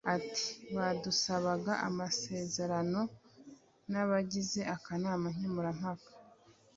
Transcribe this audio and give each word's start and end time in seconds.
ati” 0.15 0.47
Badusabaga 0.75 1.73
amasezerano 1.87 3.01
n’abagize 3.91 4.61
akanama 4.75 5.27
nkemurampaka 5.35 6.09